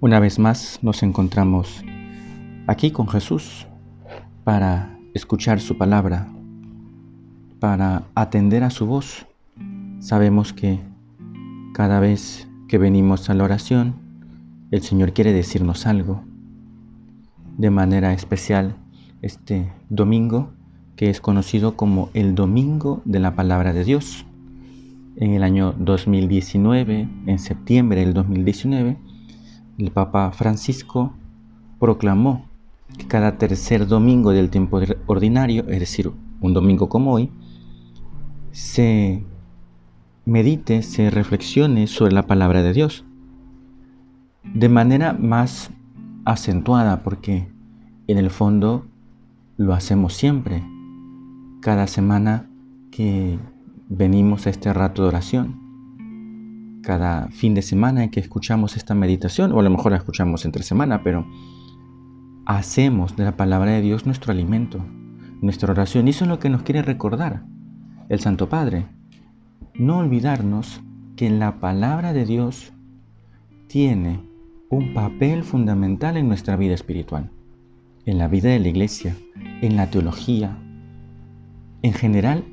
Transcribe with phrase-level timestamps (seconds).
[0.00, 1.82] Una vez más nos encontramos
[2.68, 3.66] aquí con Jesús
[4.44, 6.28] para escuchar su palabra,
[7.58, 9.26] para atender a su voz.
[9.98, 10.78] Sabemos que
[11.74, 13.96] cada vez que venimos a la oración,
[14.70, 16.22] el Señor quiere decirnos algo.
[17.56, 18.76] De manera especial,
[19.20, 20.52] este domingo,
[20.94, 24.26] que es conocido como el Domingo de la Palabra de Dios.
[25.16, 28.96] En el año 2019, en septiembre del 2019,
[29.78, 31.12] el Papa Francisco
[31.78, 32.46] proclamó
[32.96, 37.30] que cada tercer domingo del tiempo ordinario, es decir, un domingo como hoy,
[38.50, 39.24] se
[40.24, 43.04] medite, se reflexione sobre la palabra de Dios.
[44.42, 45.70] De manera más
[46.24, 47.48] acentuada, porque
[48.08, 48.86] en el fondo
[49.56, 50.64] lo hacemos siempre,
[51.60, 52.48] cada semana
[52.90, 53.38] que
[53.88, 55.67] venimos a este rato de oración
[56.88, 60.46] cada fin de semana en que escuchamos esta meditación, o a lo mejor la escuchamos
[60.46, 61.26] entre semana, pero
[62.46, 64.82] hacemos de la palabra de Dios nuestro alimento,
[65.42, 66.06] nuestra oración.
[66.06, 67.42] Y eso es lo que nos quiere recordar
[68.08, 68.86] el Santo Padre.
[69.74, 70.80] No olvidarnos
[71.14, 72.72] que la palabra de Dios
[73.66, 74.22] tiene
[74.70, 77.30] un papel fundamental en nuestra vida espiritual,
[78.06, 79.14] en la vida de la iglesia,
[79.60, 80.56] en la teología.
[81.82, 82.46] En general,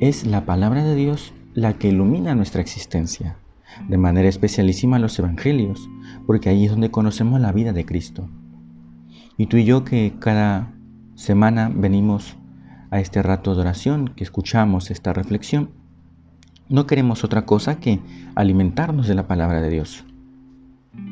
[0.00, 3.39] es la palabra de Dios la que ilumina nuestra existencia,
[3.88, 5.88] de manera especialísima los evangelios,
[6.26, 8.28] porque ahí es donde conocemos la vida de Cristo.
[9.36, 10.72] Y tú y yo que cada
[11.14, 12.36] semana venimos
[12.90, 15.70] a este rato de oración, que escuchamos esta reflexión,
[16.68, 18.00] no queremos otra cosa que
[18.34, 20.04] alimentarnos de la palabra de Dios,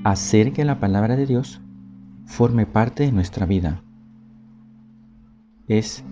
[0.04, 1.60] hacer que la palabra de Dios
[2.26, 3.82] forme parte de nuestra vida.
[5.66, 6.04] Es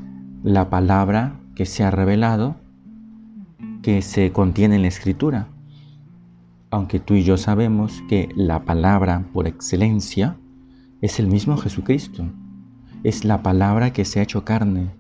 [0.43, 2.57] la palabra que se ha revelado
[3.83, 5.49] que se contiene en la escritura.
[6.71, 10.37] Aunque tú y yo sabemos que la palabra por excelencia
[11.01, 12.25] es el mismo Jesucristo.
[13.05, 14.91] Es la palabra que se ha hecho carne.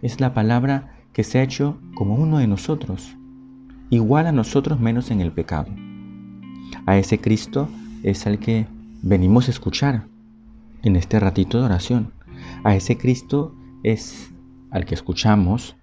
[0.00, 3.16] Es la palabra que se ha hecho como uno de nosotros.
[3.90, 5.70] Igual a nosotros menos en el pecado.
[6.86, 7.68] A ese Cristo
[8.02, 8.66] es al que
[9.02, 10.06] venimos a escuchar
[10.82, 12.12] en este ratito de oración.
[12.62, 14.32] A ese Cristo es
[14.70, 15.76] al que escuchamos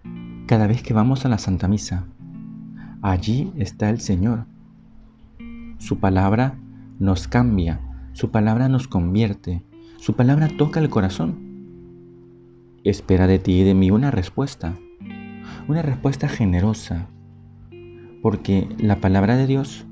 [0.48, 2.06] cada vez que vamos a la Santa Misa.
[3.02, 4.46] Allí está el Señor.
[5.78, 6.58] Su palabra
[7.00, 7.82] nos cambia,
[8.14, 9.64] su palabra nos convierte,
[9.98, 11.36] su palabra toca el corazón.
[12.84, 14.76] Espera de ti y de mí una respuesta,
[15.68, 17.08] una respuesta generosa,
[18.22, 19.86] porque la palabra de Dios,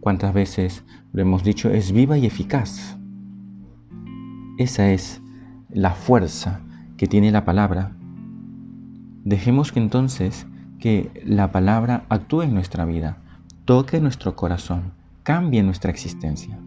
[0.00, 2.98] cuántas veces lo hemos dicho, es viva y eficaz.
[4.58, 5.22] Esa es
[5.70, 6.60] la fuerza
[6.96, 7.96] que tiene la palabra.
[9.24, 10.46] Dejemos que entonces
[10.78, 13.22] que la palabra actúe en nuestra vida,
[13.64, 14.92] toque nuestro corazón,
[15.24, 16.60] cambie nuestra existencia.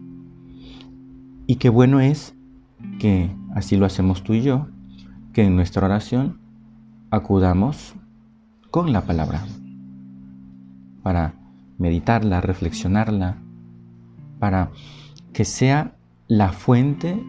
[1.46, 2.34] Y qué bueno es
[2.98, 4.68] que así lo hacemos tú y yo,
[5.32, 6.40] que en nuestra oración
[7.10, 7.94] acudamos
[8.70, 9.46] con la palabra
[11.02, 11.34] para
[11.78, 13.38] meditarla, reflexionarla,
[14.38, 14.70] para
[15.32, 17.24] que sea la fuente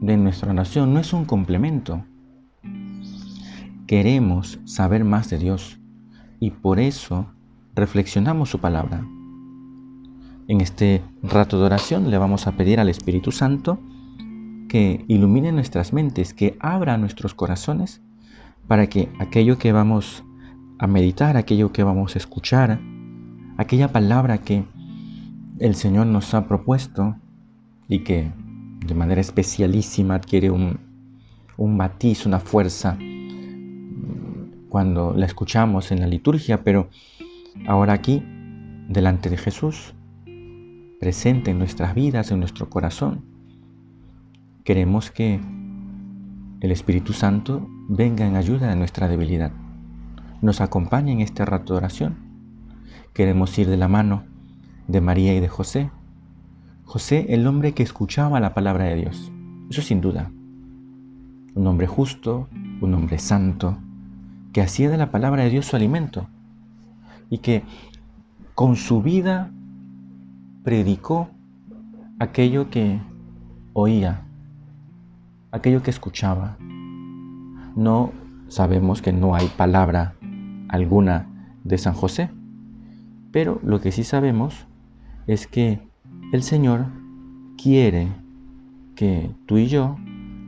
[0.00, 2.04] de nuestra oración, no es un complemento.
[3.86, 5.78] Queremos saber más de Dios,
[6.40, 7.26] y por eso
[7.76, 9.04] reflexionamos su palabra.
[10.52, 13.78] En este rato de oración le vamos a pedir al Espíritu Santo
[14.68, 18.02] que ilumine nuestras mentes, que abra nuestros corazones
[18.68, 20.24] para que aquello que vamos
[20.78, 22.78] a meditar, aquello que vamos a escuchar,
[23.56, 24.66] aquella palabra que
[25.58, 27.16] el Señor nos ha propuesto
[27.88, 28.30] y que
[28.84, 30.80] de manera especialísima adquiere un,
[31.56, 32.98] un matiz, una fuerza,
[34.68, 36.90] cuando la escuchamos en la liturgia, pero
[37.66, 38.22] ahora aquí,
[38.90, 39.94] delante de Jesús,
[41.02, 43.24] presente en nuestras vidas, en nuestro corazón,
[44.62, 45.40] queremos que
[46.60, 49.50] el Espíritu Santo venga en ayuda de nuestra debilidad,
[50.42, 52.18] nos acompañe en este rato de oración.
[53.14, 54.22] Queremos ir de la mano
[54.86, 55.90] de María y de José.
[56.84, 59.32] José, el hombre que escuchaba la palabra de Dios,
[59.70, 60.30] eso sin duda.
[61.56, 62.48] Un hombre justo,
[62.80, 63.76] un hombre santo,
[64.52, 66.28] que hacía de la palabra de Dios su alimento
[67.28, 67.64] y que
[68.54, 69.50] con su vida
[70.62, 71.28] predicó
[72.18, 73.00] aquello que
[73.72, 74.22] oía,
[75.50, 76.56] aquello que escuchaba.
[77.74, 78.12] No
[78.48, 80.14] sabemos que no hay palabra
[80.68, 81.26] alguna
[81.64, 82.30] de San José,
[83.32, 84.66] pero lo que sí sabemos
[85.26, 85.80] es que
[86.32, 86.86] el Señor
[87.56, 88.08] quiere
[88.94, 89.96] que tú y yo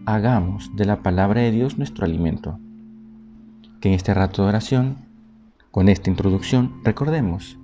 [0.06, 2.58] hagamos de la palabra de Dios nuestro alimento.
[3.80, 4.96] Que en este rato de oración,
[5.70, 7.58] con esta introducción, recordemos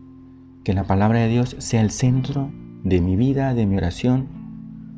[0.64, 2.50] que la palabra de Dios sea el centro
[2.84, 4.28] de mi vida, de mi oración,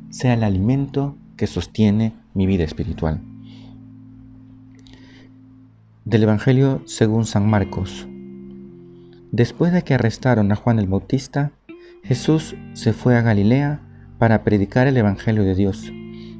[0.09, 3.21] sea el alimento que sostiene mi vida espiritual.
[6.05, 8.07] Del Evangelio según San Marcos.
[9.31, 11.51] Después de que arrestaron a Juan el Bautista,
[12.03, 13.81] Jesús se fue a Galilea
[14.19, 15.91] para predicar el Evangelio de Dios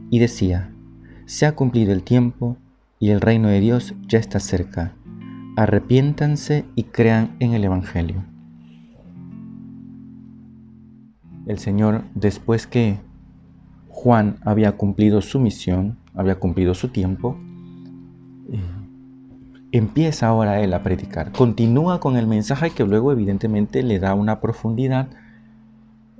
[0.09, 0.71] y decía,
[1.25, 2.57] se ha cumplido el tiempo
[2.99, 4.93] y el reino de Dios ya está cerca.
[5.55, 8.32] Arrepiéntanse y crean en el Evangelio.
[11.45, 12.99] El Señor, después que
[13.89, 17.37] Juan había cumplido su misión, había cumplido su tiempo,
[18.51, 18.59] eh,
[19.71, 21.31] empieza ahora él a predicar.
[21.31, 25.09] Continúa con el mensaje que luego evidentemente le da una profundidad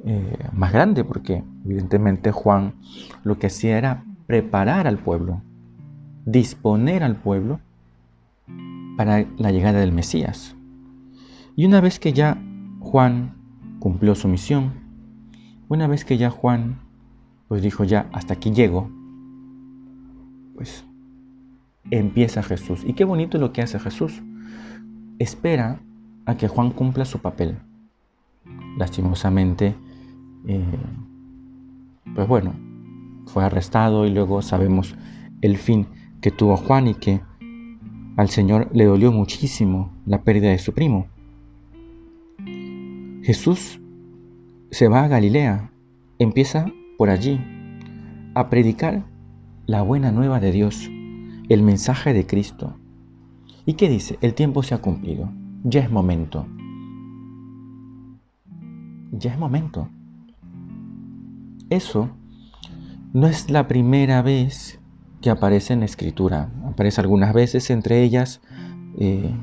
[0.06, 2.74] eh, más grande, porque evidentemente Juan
[3.24, 5.42] lo que hacía era preparar al pueblo,
[6.26, 7.62] disponer al pueblo
[8.98, 10.56] para la llegada del Mesías.
[11.56, 12.42] Y una vez que ya
[12.80, 13.36] Juan
[13.80, 14.83] cumplió su misión,
[15.74, 16.80] una vez que ya Juan
[17.48, 18.90] pues dijo ya hasta aquí llego,
[20.56, 20.86] pues
[21.92, 22.84] empieza Jesús.
[22.86, 24.24] Y qué bonito lo que hace Jesús.
[25.20, 25.80] Espera
[26.26, 27.58] a que Juan cumpla su papel.
[28.78, 29.76] Lastimosamente,
[30.48, 30.80] eh,
[32.16, 32.54] pues bueno,
[33.26, 34.96] fue arrestado y luego sabemos
[35.42, 35.88] el fin
[36.22, 37.22] que tuvo Juan y que
[38.16, 41.08] al Señor le dolió muchísimo la pérdida de su primo.
[43.24, 43.80] Jesús
[44.74, 45.70] se va a Galilea,
[46.18, 46.66] empieza
[46.98, 47.40] por allí
[48.34, 49.06] a predicar
[49.68, 50.90] la buena nueva de Dios,
[51.48, 52.76] el mensaje de Cristo.
[53.68, 54.18] ¿Y qué dice?
[54.22, 55.30] El tiempo se ha cumplido,
[55.64, 56.48] ya es momento.
[59.12, 59.90] Ya es momento.
[61.70, 62.10] Eso
[63.14, 64.80] no es la primera vez
[65.22, 66.52] que aparece en la escritura.
[66.66, 68.42] Aparece algunas veces, entre ellas
[68.98, 69.36] eh,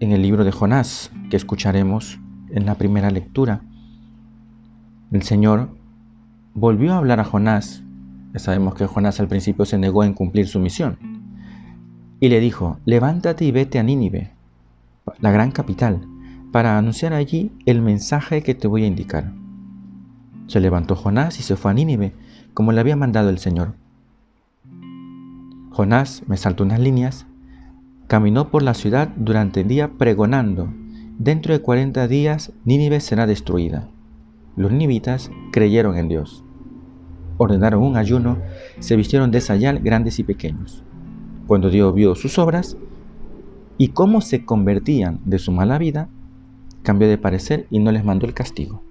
[0.00, 2.18] en el libro de Jonás, que escucharemos
[2.50, 3.62] en la primera lectura.
[5.16, 5.70] El Señor
[6.52, 7.82] volvió a hablar a Jonás.
[8.34, 10.98] Ya sabemos que Jonás al principio se negó en cumplir su misión.
[12.20, 14.32] Y le dijo, levántate y vete a Nínive,
[15.20, 16.06] la gran capital,
[16.52, 19.32] para anunciar allí el mensaje que te voy a indicar.
[20.48, 22.12] Se levantó Jonás y se fue a Nínive,
[22.52, 23.72] como le había mandado el Señor.
[25.70, 27.26] Jonás, me saltó unas líneas,
[28.06, 30.68] caminó por la ciudad durante el día pregonando,
[31.18, 33.88] dentro de cuarenta días Nínive será destruida.
[34.56, 36.44] Los ninivitas creyeron en Dios.
[37.36, 38.38] Ordenaron un ayuno,
[38.78, 40.82] se vistieron de sayal grandes y pequeños.
[41.46, 42.76] Cuando Dios vio sus obras
[43.76, 46.08] y cómo se convertían de su mala vida,
[46.82, 48.82] cambió de parecer y no les mandó el castigo.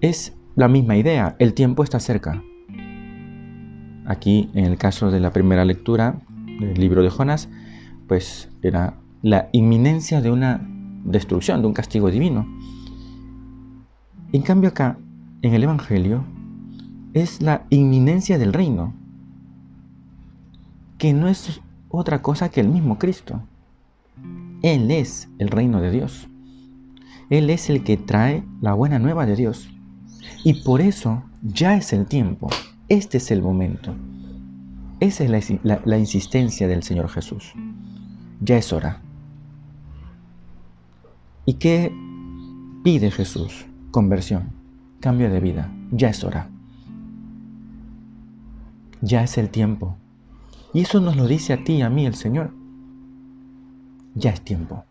[0.00, 2.42] Es la misma idea, el tiempo está cerca.
[4.06, 6.22] Aquí, en el caso de la primera lectura
[6.58, 7.48] del libro de Jonás,
[8.08, 10.66] pues era la inminencia de una
[11.04, 12.46] destrucción, de un castigo divino.
[14.32, 14.98] En cambio acá,
[15.42, 16.24] en el Evangelio,
[17.12, 18.94] es la inminencia del reino,
[20.96, 21.60] que no es
[21.90, 23.42] otra cosa que el mismo Cristo.
[24.62, 26.28] Él es el reino de Dios.
[27.28, 29.68] Él es el que trae la buena nueva de Dios.
[30.44, 32.48] Y por eso ya es el tiempo,
[32.88, 33.94] este es el momento.
[35.00, 37.52] Esa es la, insistencia del Señor Jesús.
[38.40, 39.02] Ya es hora.
[41.44, 41.92] ¿Y qué
[42.84, 43.66] pide Jesús?
[43.92, 44.50] Conversión,
[44.98, 45.72] cambio de vida.
[45.92, 46.50] Ya es hora.
[49.00, 49.96] Ya es el tiempo.
[50.74, 52.52] Y eso nos lo dice a ti y a mí el Señor.
[54.16, 54.84] Ya es tiempo.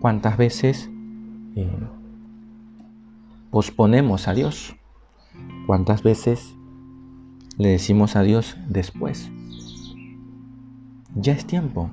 [0.00, 0.88] ¿Cuántas veces
[1.56, 1.68] eh,
[3.50, 4.76] posponemos a Dios.
[5.66, 6.54] ¿Cuántas veces
[7.56, 9.30] le decimos a Dios después?
[11.14, 11.90] Ya es tiempo,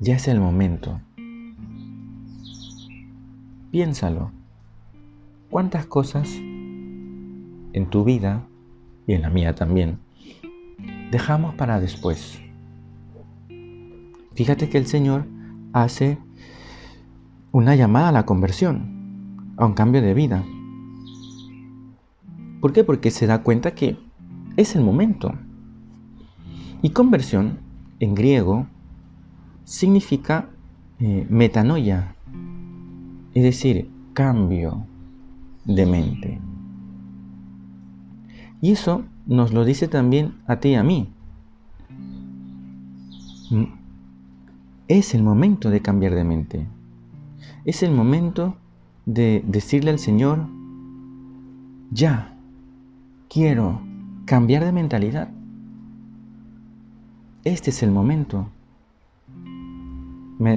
[0.00, 1.00] ya es el momento.
[3.74, 4.30] Piénsalo.
[5.50, 8.46] ¿Cuántas cosas en tu vida
[9.04, 9.98] y en la mía también
[11.10, 12.38] dejamos para después?
[14.34, 15.26] Fíjate que el Señor
[15.72, 16.18] hace
[17.50, 20.44] una llamada a la conversión a un cambio de vida.
[22.60, 22.84] ¿Por qué?
[22.84, 23.98] Porque se da cuenta que
[24.56, 25.34] es el momento.
[26.80, 27.58] Y conversión,
[27.98, 28.68] en griego,
[29.64, 30.50] significa
[31.00, 32.14] eh, metanoia.
[33.34, 34.86] Es decir, cambio
[35.64, 36.40] de mente.
[38.60, 41.12] Y eso nos lo dice también a ti y a mí.
[43.50, 43.64] Mm,
[44.88, 46.66] es el momento de cambiar de mente.
[47.64, 48.56] Es el momento
[49.04, 50.46] de decirle al Señor,
[51.90, 52.36] ya,
[53.28, 53.80] quiero
[54.26, 55.28] cambiar de mentalidad.
[57.44, 58.48] Este es el momento.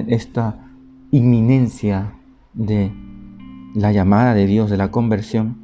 [0.06, 0.66] Esta
[1.10, 2.17] inminencia
[2.54, 2.92] de
[3.74, 5.56] la llamada de Dios, de la conversión,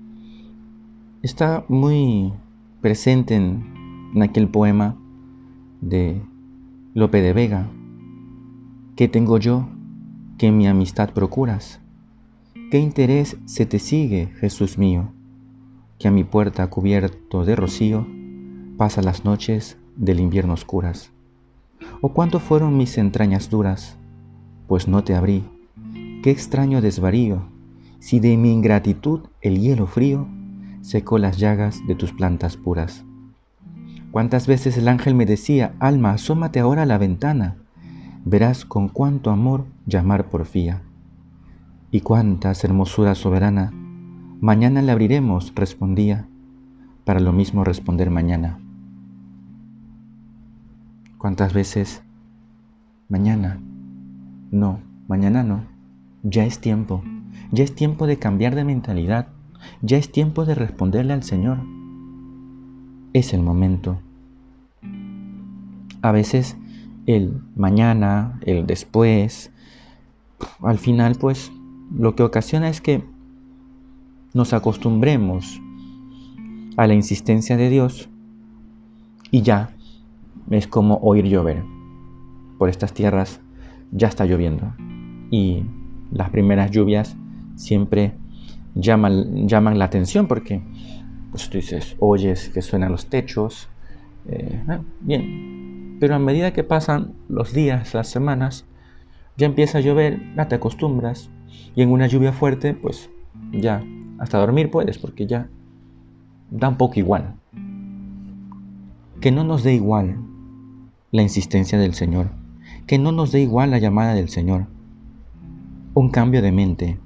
[1.23, 2.33] está muy
[2.81, 3.73] presente en,
[4.23, 4.97] aquel poema
[5.81, 6.23] de
[6.93, 7.67] Lope de Vega.
[8.95, 9.69] ¿Qué tengo yo
[10.39, 11.81] que mi amistad procuras?
[12.71, 15.13] ¿Qué interés se te sigue, Jesús mío,
[15.99, 18.07] que a mi puerta cubierto de rocío
[18.77, 21.11] pasa las noches del invierno oscuras?
[22.01, 23.97] ¿O cuánto fueron mis entrañas duras,
[24.69, 25.45] pues no te abrí?
[26.25, 27.43] Qué extraño desvarío,
[27.99, 30.27] si de mi ingratitud el hielo frío
[30.81, 33.05] secó las llagas de tus plantas puras.
[34.11, 37.59] Cuántas veces el ángel me decía, alma, asómate ahora a la ventana,
[38.25, 40.81] verás con cuánto amor llamar porfía
[41.91, 43.71] y cuántas hermosura soberana.
[44.41, 46.27] Mañana le abriremos, respondía,
[47.05, 48.61] para lo mismo responder mañana.
[51.19, 52.03] ¿Cuántas veces?
[53.11, 53.61] Mañana.
[54.51, 55.74] No, mañana no.
[56.27, 57.03] Ya es tiempo.
[57.53, 59.29] Ya es tiempo de cambiar de mentalidad.
[59.83, 61.59] Ya es tiempo de responderle al Señor.
[63.13, 64.01] Es el momento.
[66.01, 66.57] A veces
[67.05, 69.53] el mañana, el después,
[70.63, 71.53] al final pues
[71.95, 73.05] lo que ocasiona es que
[74.33, 75.61] nos acostumbremos
[76.79, 78.09] a la insistencia de Dios
[79.31, 79.77] y ya
[80.49, 81.63] es como oír llover.
[82.59, 83.41] Por estas tierras
[83.93, 84.73] ya está lloviendo
[85.31, 85.65] y
[86.15, 87.17] las primeras lluvias
[87.57, 88.15] siempre
[88.75, 90.63] llaman, llaman la atención porque
[91.31, 93.69] pues, tú dices, oyes que suenan los techos,
[94.29, 98.67] eh, ah, bien, pero a medida que pasan los días, las semanas,
[99.37, 101.31] ya empieza a llover, ya te acostumbras,
[101.75, 103.11] y en una lluvia fuerte, pues
[103.53, 103.85] ya,
[104.19, 105.49] hasta dormir puedes, porque ya
[106.51, 107.35] da un poco igual.
[109.21, 110.19] Que no nos dé igual
[111.11, 112.31] la insistencia del Señor,
[112.87, 114.67] que no nos dé igual la llamada del Señor.
[115.97, 116.99] Un cambio de mente.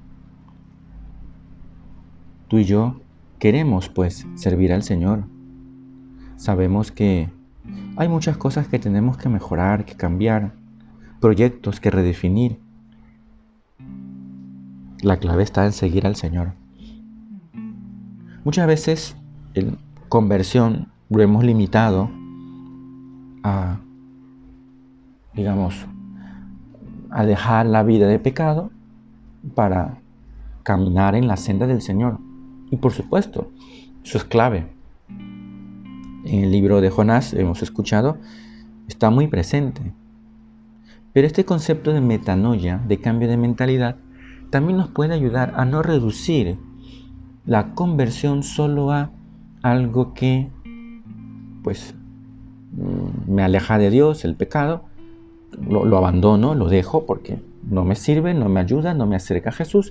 [2.49, 3.03] Tú y yo
[3.39, 5.25] queremos, pues, servir al Señor.
[6.37, 7.29] Sabemos que
[7.97, 10.55] hay muchas cosas que tenemos que mejorar, que cambiar,
[11.21, 12.59] proyectos que redefinir
[15.03, 16.55] la clave está en seguir al Señor.
[18.43, 19.17] Muchas veces
[19.53, 19.77] en
[20.09, 22.11] conversión lo hemos limitado
[23.43, 23.81] a,
[25.35, 25.87] digamos,
[27.11, 28.71] a dejar la vida de pecado
[29.55, 30.01] para
[30.63, 32.19] caminar en la senda del Señor.
[32.71, 33.51] Y por supuesto,
[34.05, 34.73] eso es clave.
[36.25, 38.19] En el libro de Jonás, hemos escuchado,
[38.89, 39.93] está muy presente.
[41.13, 43.97] Pero este concepto de metanoia, de cambio de mentalidad,
[44.51, 46.59] también nos puede ayudar a no reducir
[47.47, 49.11] la conversión solo a
[49.63, 50.51] algo que
[51.63, 51.95] pues
[52.73, 54.85] mm, me aleja de Dios, el pecado,
[55.67, 59.53] lo, abandono, lo dejo porque no me sirve, no me ayuda, no me acerca a
[59.53, 59.91] Jesús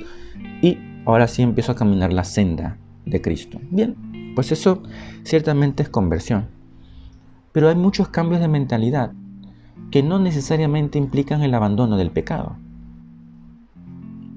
[0.62, 3.59] y ahora sí empiezo a caminar la senda de Cristo.
[3.71, 4.83] Bien, pues eso
[5.24, 6.47] ciertamente es conversión.
[7.51, 9.13] Pero hay muchos cambios de mentalidad
[9.91, 12.57] que no necesariamente implican el abandono del pecado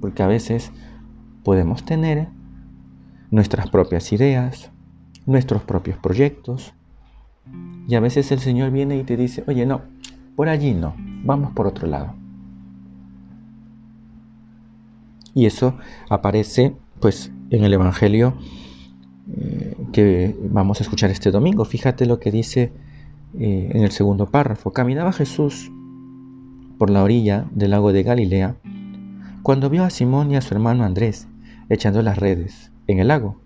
[0.00, 0.72] porque a veces
[1.44, 2.28] podemos tener
[3.30, 4.70] nuestras propias ideas,
[5.26, 6.74] nuestros propios proyectos,
[7.86, 9.82] y a veces el Señor viene y te dice, oye, no,
[10.36, 10.94] por allí no,
[11.24, 12.14] vamos por otro lado.
[15.34, 15.76] Y eso
[16.08, 18.34] aparece pues en el Evangelio
[19.36, 21.64] eh, que vamos a escuchar este domingo.
[21.64, 22.72] Fíjate lo que dice
[23.38, 24.72] eh, en el segundo párrafo.
[24.72, 25.70] Caminaba Jesús
[26.78, 28.56] por la orilla del lago de Galilea
[29.42, 31.26] cuando vio a Simón y a su hermano Andrés
[31.70, 33.40] echando las redes en el lago,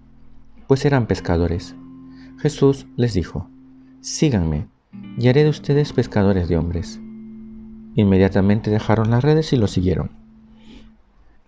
[0.66, 1.76] pues eran pescadores.
[2.38, 3.48] Jesús les dijo,
[4.00, 4.66] Síganme,
[5.18, 7.00] y haré de ustedes pescadores de hombres.
[7.94, 10.23] Inmediatamente dejaron las redes y lo siguieron.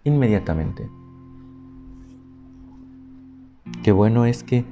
[0.06, 0.88] Inmediatamente.
[3.82, 4.64] Qué bueno es que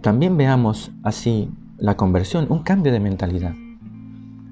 [0.00, 3.54] también veamos así la conversión, un cambio de mentalidad.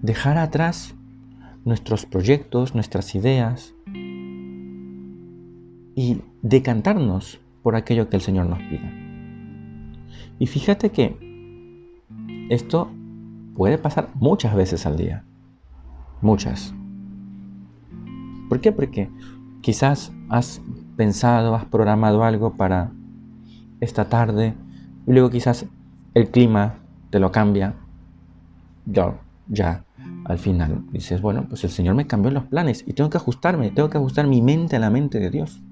[0.03, 0.95] Dejar atrás
[1.65, 3.75] nuestros proyectos, nuestras ideas,
[5.95, 8.93] y decantarnos por aquello que el Señor nos pida.
[10.41, 11.17] Y fíjate que
[12.51, 12.91] esto
[13.55, 15.25] puede pasar muchas veces al día.
[16.21, 16.75] Muchas.
[18.49, 18.73] ¿Por qué?
[18.73, 19.09] Porque
[19.65, 20.61] quizás has
[20.95, 22.93] pensado, has programado algo para
[23.81, 24.53] esta tarde
[25.07, 25.65] y luego quizás
[26.13, 26.75] el clima
[27.09, 27.75] te lo cambia.
[28.85, 29.19] Ya,
[29.49, 29.87] ya,
[30.27, 33.71] al final dices, bueno, pues el Señor me cambió los planes y tengo que ajustarme,
[33.71, 35.63] tengo que ajustar mi mente a la mente de Dios.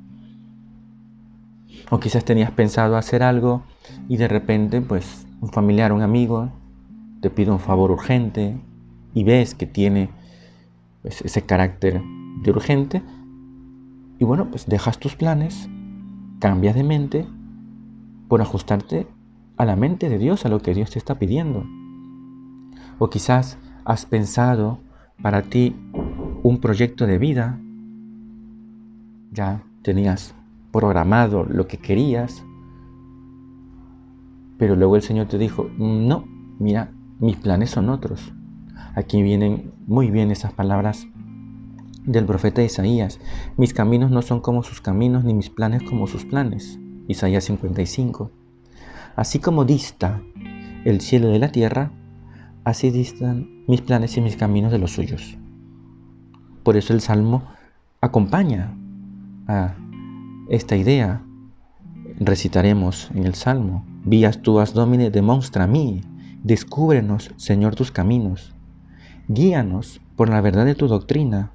[1.91, 3.63] O quizás tenías pensado hacer algo
[4.09, 6.51] y de repente, pues, un familiar, un amigo,
[7.21, 8.59] te pide un favor urgente
[9.13, 10.09] y ves que tiene
[11.03, 12.01] pues, ese carácter
[12.43, 13.03] de urgente.
[14.23, 15.69] Y bueno, pues dejas tus planes,
[16.39, 17.27] cambias de mente
[18.29, 19.09] por ajustarte
[19.57, 21.65] a la mente de Dios, a lo que Dios te está pidiendo.
[23.01, 24.79] O quizás has pensado
[25.21, 25.75] para ti
[26.45, 27.59] un proyecto de vida,
[29.33, 30.37] ya tenías
[30.71, 32.45] programado lo que querías,
[34.57, 36.27] pero luego el Señor te dijo, no,
[36.61, 38.33] mira, mis planes son otros.
[38.95, 41.09] Aquí vienen muy bien esas palabras
[42.05, 43.21] del profeta Isaías.
[43.57, 46.79] Mis caminos no son como sus caminos, ni mis planes como sus planes.
[47.09, 48.31] Isaías 55.
[49.17, 50.23] Así como dista
[50.85, 51.93] el cielo de la tierra,
[52.65, 55.37] así distan mis planes y mis caminos de los suyos.
[56.63, 57.43] Por eso el Salmo
[58.01, 58.75] acompaña
[59.47, 59.75] a
[60.49, 61.23] esta idea.
[62.19, 66.01] Recitaremos en el Salmo, Vías tuas domine demonstra mí,
[66.43, 68.53] descúbrenos, Señor, tus caminos.
[69.29, 71.52] Guíanos por la verdad de tu doctrina.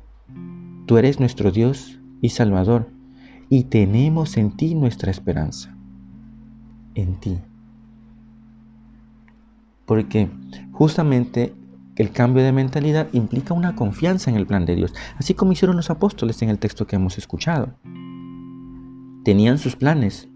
[0.88, 2.90] Tú eres nuestro Dios y Salvador,
[3.50, 5.76] y tenemos en ti nuestra esperanza.
[6.96, 7.38] En ti.
[9.86, 10.30] Porque
[10.72, 11.54] justamente
[11.98, 15.76] el cambio de mentalidad implica una confianza en el plan de Dios, así como hicieron
[15.76, 17.74] los apóstoles en el texto que hemos escuchado.
[19.26, 20.30] Tenían sus planes,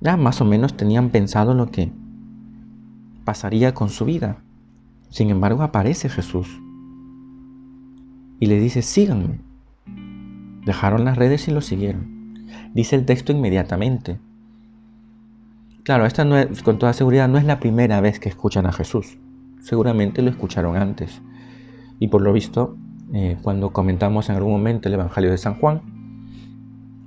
[0.00, 1.92] ya más o menos tenían pensado lo que
[3.26, 4.42] pasaría con su vida.
[5.10, 6.61] Sin embargo, aparece Jesús
[8.42, 9.38] y le dice, síganme.
[10.66, 12.48] Dejaron las redes y lo siguieron.
[12.74, 14.18] Dice el texto inmediatamente.
[15.84, 19.16] Claro, esta no con toda seguridad no es la primera vez que escuchan a Jesús.
[19.60, 21.22] Seguramente lo escucharon antes.
[22.00, 22.76] Y por lo visto,
[23.14, 25.80] eh, cuando comentamos en algún momento el Evangelio de San Juan,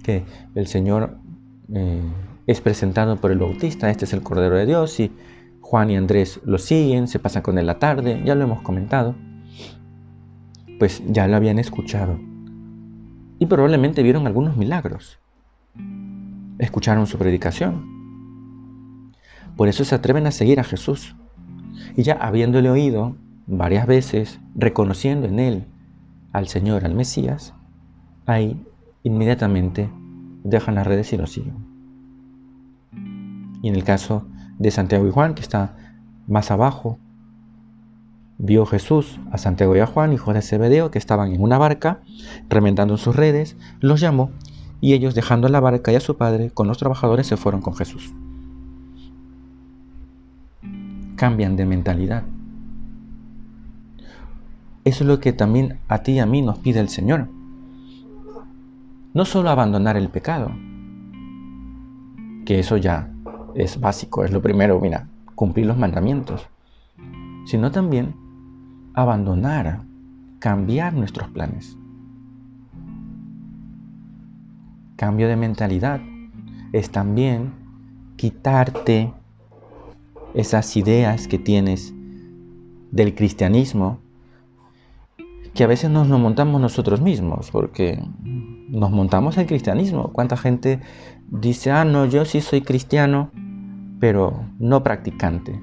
[0.04, 0.24] que
[0.56, 1.18] el Señor
[1.74, 2.00] eh,
[2.48, 5.12] es presentado por el Bautista, este es el Cordero de Dios, y
[5.60, 9.16] Juan y Andrés lo siguen, se pasan con él la tarde, ya lo hemos comentado,
[10.80, 12.20] pues ya lo habían escuchado.
[13.40, 15.20] Y probablemente vieron algunos milagros.
[16.60, 19.12] Escucharon su predicación.
[19.56, 21.16] Por eso se atreven a seguir a Jesús.
[21.96, 23.16] Y ya habiéndole oído
[23.48, 25.66] varias veces, reconociendo en él
[26.32, 27.54] al Señor, al Mesías,
[28.26, 28.66] ahí
[29.04, 29.90] inmediatamente
[30.44, 31.56] dejan las redes y lo siguen.
[33.62, 34.28] Y en el caso
[34.60, 35.76] de Santiago y Juan, que está
[36.28, 37.00] más abajo,
[38.38, 42.00] vio Jesús a Santiago y a Juan, hijos de Zebedeo, que estaban en una barca,
[42.50, 44.32] remendando sus redes, los llamó
[44.82, 47.76] y ellos, dejando la barca y a su padre con los trabajadores, se fueron con
[47.76, 48.14] Jesús.
[51.16, 52.24] Cambian de mentalidad.
[54.84, 57.30] Eso es lo que también a ti y a mí nos pide el Señor.
[59.14, 60.52] No solo abandonar el pecado,
[62.46, 63.10] que eso ya
[63.56, 66.48] es básico, es lo primero, mira, cumplir los mandamientos,
[67.46, 68.25] sino también
[68.96, 69.82] abandonar,
[70.40, 71.78] cambiar nuestros planes.
[74.96, 76.00] Cambio de mentalidad
[76.72, 77.54] es también
[78.16, 79.14] quitarte
[80.34, 81.94] esas ideas que tienes
[82.92, 84.00] del cristianismo,
[85.54, 88.02] que a veces nos lo montamos nosotros mismos, porque
[88.70, 90.12] nos montamos el cristianismo.
[90.12, 90.80] ¿Cuánta gente
[91.30, 93.32] dice, ah, no, yo sí soy cristiano,
[94.00, 95.60] pero no practicante.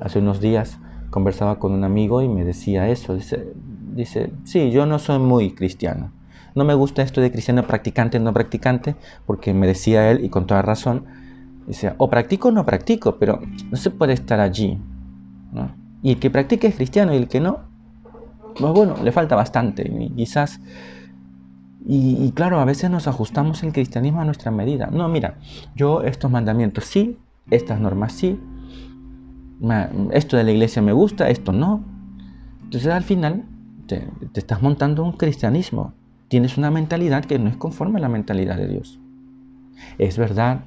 [0.00, 0.78] hace unos días
[1.14, 3.14] conversaba con un amigo y me decía eso.
[3.14, 3.52] Dice,
[3.94, 6.10] dice, sí, yo no soy muy cristiano.
[6.56, 10.48] No me gusta esto de cristiano practicante, no practicante, porque me decía él, y con
[10.48, 11.04] toda razón,
[11.68, 14.76] dice, o practico o no practico, pero no se puede estar allí.
[16.02, 17.60] Y el que practique es cristiano y el que no,
[18.58, 19.88] pues bueno, le falta bastante.
[19.88, 20.58] Y quizás
[21.86, 24.88] y, claro, a veces nos ajustamos el cristianismo a nuestra medida.
[24.90, 25.36] No, mira,
[25.76, 27.18] yo estos mandamientos sí,
[27.50, 28.40] estas normas sí,
[30.12, 31.84] esto de la iglesia me gusta, esto no.
[32.64, 33.44] Entonces al final
[33.86, 35.94] te, te estás montando un cristianismo.
[36.28, 38.98] Tienes una mentalidad que no es conforme a la mentalidad de Dios.
[39.98, 40.66] Es verdad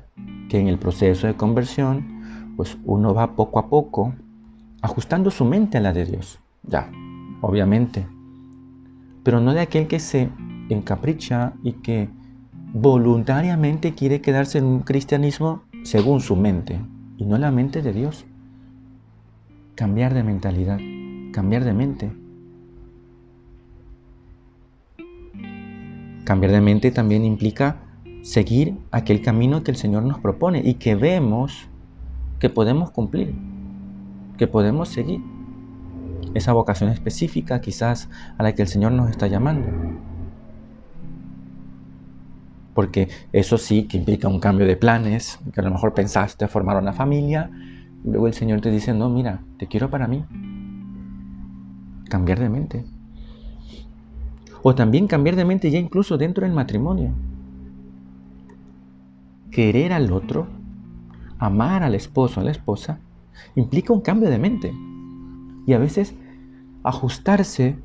[0.49, 4.13] que en el proceso de conversión, pues uno va poco a poco
[4.81, 6.39] ajustando su mente a la de Dios.
[6.63, 6.89] Ya,
[7.41, 8.07] obviamente.
[9.23, 10.29] Pero no de aquel que se
[10.69, 12.10] encapricha y que
[12.73, 16.79] voluntariamente quiere quedarse en un cristianismo según su mente
[17.17, 18.25] y no la mente de Dios.
[19.77, 20.79] Cambiar de mentalidad,
[21.31, 22.11] cambiar de mente.
[26.25, 27.83] Cambiar de mente también implica
[28.23, 31.69] seguir aquel camino que el Señor nos propone y que vemos
[32.39, 33.35] que podemos cumplir,
[34.39, 35.21] que podemos seguir.
[36.33, 38.09] Esa vocación específica quizás
[38.39, 39.67] a la que el Señor nos está llamando.
[42.73, 46.77] Porque eso sí que implica un cambio de planes, que a lo mejor pensaste formar
[46.77, 47.51] una familia,
[48.07, 50.23] luego el Señor te dice, no, mira, te quiero para mí.
[52.09, 52.85] Cambiar de mente.
[54.63, 57.11] O también cambiar de mente ya incluso dentro del matrimonio.
[59.51, 60.47] Querer al otro
[61.37, 62.99] amar al esposo, a la esposa,
[63.55, 64.73] implica un cambio de mente.
[65.65, 66.15] Y a veces
[66.83, 67.77] ajustarse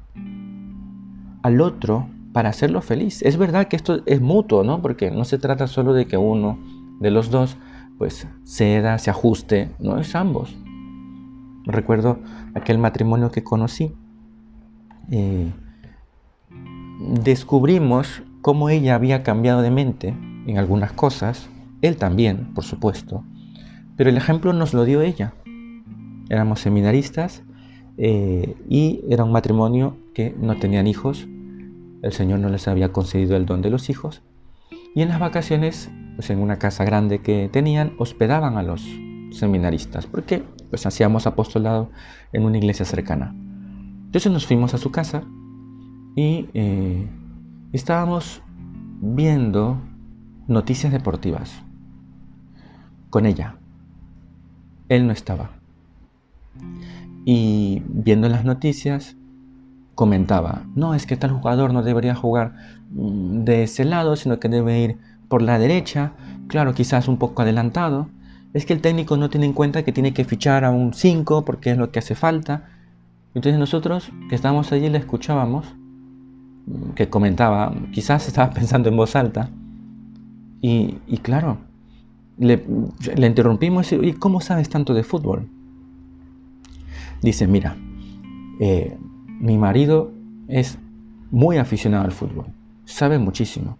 [1.42, 3.22] al otro para hacerlo feliz.
[3.22, 4.80] Es verdad que esto es mutuo, ¿no?
[4.80, 6.58] Porque no se trata solo de que uno
[7.00, 7.56] de los dos
[8.02, 10.56] pues ceda, se ajuste, no es ambos.
[11.66, 12.18] Recuerdo
[12.52, 13.92] aquel matrimonio que conocí.
[15.12, 15.52] Eh,
[17.22, 20.16] descubrimos cómo ella había cambiado de mente
[20.48, 21.48] en algunas cosas,
[21.80, 23.22] él también, por supuesto,
[23.96, 25.34] pero el ejemplo nos lo dio ella.
[26.28, 27.44] Éramos seminaristas
[27.98, 31.28] eh, y era un matrimonio que no tenían hijos.
[32.02, 34.22] El Señor no les había concedido el don de los hijos.
[34.92, 38.82] Y en las vacaciones, pues en una casa grande que tenían, hospedaban a los
[39.30, 41.90] seminaristas, porque pues hacíamos apostolado
[42.32, 43.34] en una iglesia cercana.
[44.06, 45.22] Entonces nos fuimos a su casa
[46.14, 47.08] y eh,
[47.72, 48.42] estábamos
[49.00, 49.80] viendo
[50.46, 51.62] noticias deportivas
[53.10, 53.56] con ella
[54.94, 55.50] él no estaba.
[57.24, 59.16] Y viendo las noticias,
[59.94, 62.54] comentaba, no, es que tal jugador no debería jugar
[62.90, 64.98] mm, de ese lado, sino que debe ir
[65.32, 66.12] por la derecha,
[66.46, 68.10] claro, quizás un poco adelantado.
[68.52, 71.46] Es que el técnico no tiene en cuenta que tiene que fichar a un 5
[71.46, 72.68] porque es lo que hace falta.
[73.34, 75.74] Entonces nosotros que estábamos allí le escuchábamos,
[76.94, 79.48] que comentaba, quizás estaba pensando en voz alta,
[80.60, 81.56] y, claro,
[82.36, 82.62] le,
[83.16, 85.48] interrumpimos y ¿cómo sabes tanto de fútbol?
[87.22, 87.74] Dice, mira,
[88.60, 88.98] eh,
[89.40, 90.12] mi marido
[90.48, 90.78] es
[91.30, 92.48] muy aficionado al fútbol,
[92.84, 93.78] sabe muchísimo.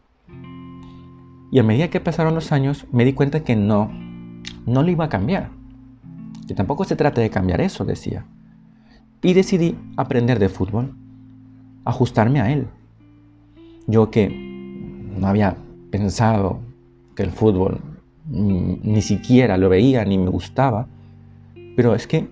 [1.53, 3.91] Y a medida que pasaron los años, me di cuenta que no,
[4.65, 5.51] no lo iba a cambiar.
[6.49, 8.25] Que tampoco se trata de cambiar eso, decía.
[9.21, 10.95] Y decidí aprender de fútbol,
[11.85, 12.69] ajustarme a él.
[13.87, 15.59] Yo que no había
[15.91, 16.61] pensado
[17.15, 17.83] que el fútbol
[18.31, 20.87] ni siquiera lo veía ni me gustaba.
[21.77, 22.31] Pero es que,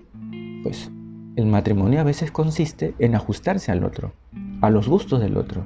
[0.63, 0.91] pues,
[1.35, 4.13] el matrimonio a veces consiste en ajustarse al otro,
[4.61, 5.65] a los gustos del otro.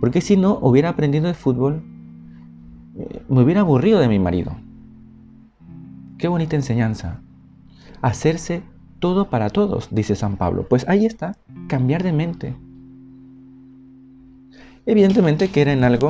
[0.00, 1.82] Porque si no hubiera aprendido de fútbol,
[3.28, 4.56] me hubiera aburrido de mi marido.
[6.18, 7.20] Qué bonita enseñanza.
[8.02, 8.62] Hacerse
[8.98, 10.66] todo para todos, dice San Pablo.
[10.68, 11.36] Pues ahí está,
[11.68, 12.56] cambiar de mente.
[14.86, 16.08] Evidentemente que era en algo,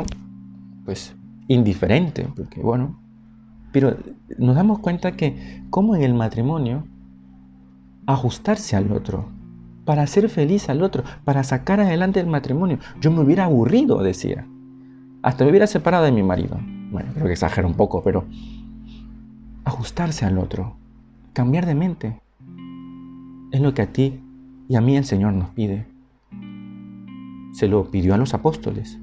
[0.85, 1.15] pues,
[1.49, 3.01] indiferente, porque bueno,
[3.73, 3.97] pero
[4.39, 6.87] nos damos cuenta que como en el matrimonio,
[8.07, 9.29] ajustarse al otro,
[9.85, 12.79] para ser feliz al otro, para sacar adelante el matrimonio.
[13.01, 14.47] Yo me hubiera aburrido, decía.
[15.23, 16.59] Hasta me hubiera separado de mi marido.
[16.91, 18.25] Bueno, creo que exagero un poco, pero
[19.65, 20.77] ajustarse al otro,
[21.33, 22.21] cambiar de mente,
[23.53, 24.21] es lo que a ti
[24.69, 25.87] y a mí el Señor nos pide.
[27.53, 28.99] Se lo pidió a los apóstoles,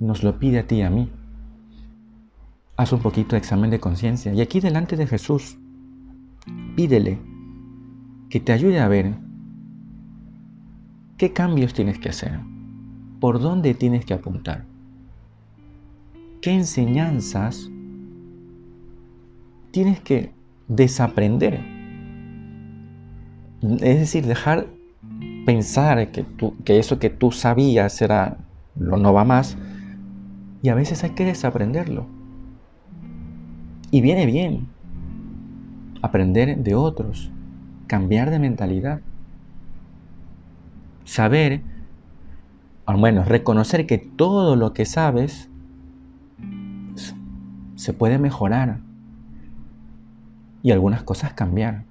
[0.00, 1.10] nos lo pide a ti y a mí
[2.76, 4.32] haz un poquito de examen de conciencia.
[4.32, 5.58] Y aquí delante de Jesús,
[6.76, 7.18] pídele
[8.28, 9.14] que te ayude a ver
[11.18, 12.40] qué cambios tienes que hacer,
[13.20, 14.64] por dónde tienes que apuntar,
[16.42, 17.70] qué enseñanzas
[19.70, 20.34] tienes que
[20.68, 21.60] desaprender.
[23.62, 24.66] Es decir, dejar
[25.46, 26.26] pensar que,
[26.64, 28.38] que eso que tú sabías era,
[28.76, 29.56] lo no va más,
[30.62, 32.06] y a veces hay que desaprenderlo.
[33.92, 34.68] Y viene bien
[36.02, 37.30] aprender de otros,
[37.86, 39.00] cambiar de mentalidad,
[41.04, 41.62] saber,
[42.84, 45.51] al menos reconocer que todo lo que sabes
[47.82, 48.78] se puede mejorar
[50.62, 51.82] y algunas cosas cambiar.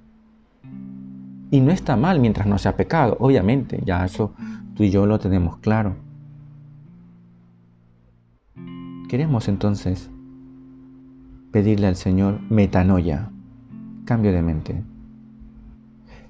[1.50, 4.32] Y no está mal mientras no sea pecado, obviamente, ya eso
[4.74, 5.96] tú y yo lo tenemos claro.
[9.10, 10.08] Queremos entonces
[11.50, 13.30] pedirle al Señor metanoia,
[14.06, 14.82] cambio de mente.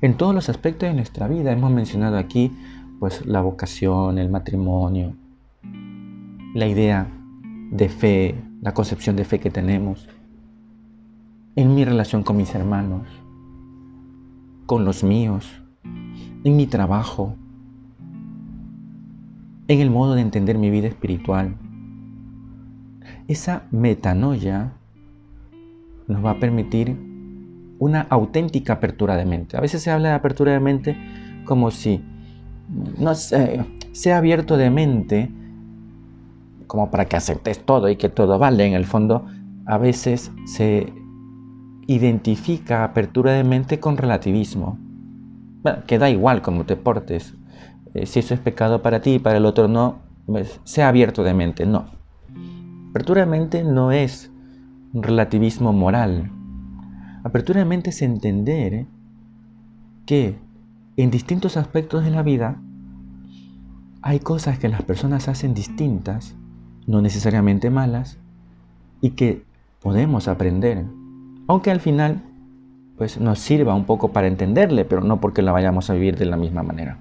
[0.00, 2.50] En todos los aspectos de nuestra vida hemos mencionado aquí
[2.98, 5.14] pues la vocación, el matrimonio,
[6.52, 7.06] la idea
[7.70, 10.08] de fe, la concepción de fe que tenemos,
[11.56, 13.06] en mi relación con mis hermanos,
[14.66, 17.36] con los míos, en mi trabajo.
[19.68, 21.56] en el modo de entender mi vida espiritual.
[23.26, 24.72] Esa metanoia
[26.08, 26.98] nos va a permitir
[27.78, 29.56] una auténtica apertura de mente.
[29.56, 30.96] A veces se habla de apertura de mente
[31.46, 32.04] como si
[32.98, 35.30] no sé, sea abierto de mente
[36.72, 38.64] como para que aceptes todo y que todo vale.
[38.64, 39.26] En el fondo,
[39.66, 40.90] a veces se
[41.86, 44.78] identifica apertura de mente con relativismo.
[45.62, 47.34] Bueno, que da igual cómo te portes.
[47.92, 51.22] Eh, si eso es pecado para ti y para el otro no, pues, sea abierto
[51.22, 51.66] de mente.
[51.66, 51.84] No.
[52.88, 54.32] Apertura de mente no es
[54.94, 56.32] un relativismo moral.
[57.22, 58.86] Apertura de mente es entender
[60.06, 60.38] que
[60.96, 62.62] en distintos aspectos de la vida
[64.00, 66.34] hay cosas que las personas hacen distintas,
[66.86, 68.18] no necesariamente malas,
[69.00, 69.44] y que
[69.80, 70.84] podemos aprender
[71.46, 72.22] aunque al final
[72.96, 76.26] pues nos sirva un poco para entenderle, pero no porque la vayamos a vivir de
[76.26, 76.98] la misma manera.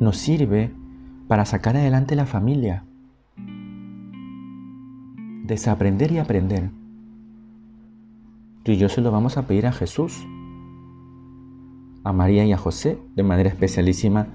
[0.00, 0.72] Nos sirve
[1.26, 2.84] para sacar adelante la familia,
[5.44, 6.70] desaprender y aprender.
[8.62, 10.26] Tú y yo se lo vamos a pedir a Jesús,
[12.04, 14.28] a María y a José, de manera especialísima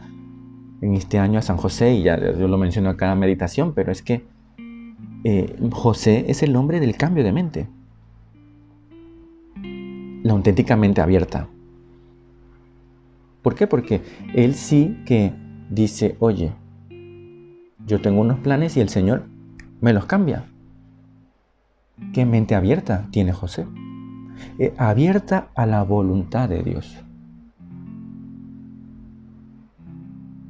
[0.84, 3.91] en este año a San José, y ya yo lo menciono en cada meditación, pero
[3.91, 4.26] es que
[5.24, 7.67] eh, José es el nombre del cambio de mente.
[10.24, 11.48] La auténticamente abierta.
[13.41, 13.65] ¿Por qué?
[13.65, 14.02] Porque
[14.34, 15.34] él sí que
[15.69, 16.52] dice, oye,
[17.86, 19.24] yo tengo unos planes y el Señor
[19.80, 20.46] me los cambia.
[22.13, 23.65] ¿Qué mente abierta tiene José?
[24.60, 27.04] Eh, abierta a la voluntad de Dios.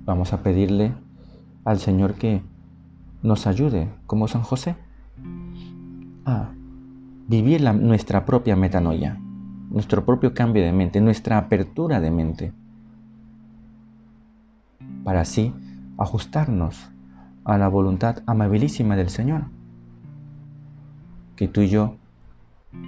[0.06, 0.94] Vamos a pedirle
[1.64, 2.42] al Señor que
[3.22, 4.76] nos ayude, como San José,
[6.26, 6.50] a
[7.28, 9.18] vivir nuestra propia metanoia,
[9.70, 12.54] nuestro propio cambio de mente, nuestra apertura de mente,
[15.06, 15.54] para así
[15.98, 16.90] ajustarnos
[17.46, 19.46] a la voluntad amabilísima del Señor.
[21.38, 21.96] Que tú y yo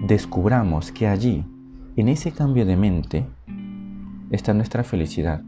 [0.06, 1.46] descubramos que allí,
[1.96, 3.26] en ese cambio de mente,
[4.32, 5.42] está nuestra felicidad.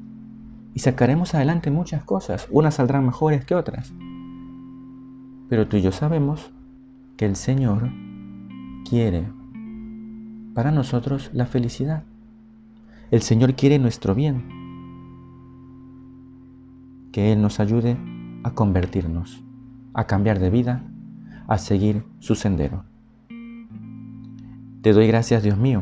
[0.77, 3.91] Y sacaremos adelante muchas cosas, unas saldrán mejores que otras.
[5.49, 6.51] Pero tú y yo sabemos
[7.17, 7.89] que el Señor
[8.87, 9.25] quiere
[10.53, 12.03] para nosotros la felicidad.
[13.09, 14.43] El Señor quiere nuestro bien.
[17.11, 17.97] Que Él nos ayude
[18.43, 19.43] a convertirnos,
[19.95, 20.83] a cambiar de vida,
[21.47, 22.83] a seguir su sendero.
[24.83, 25.81] Te doy gracias, Dios mío,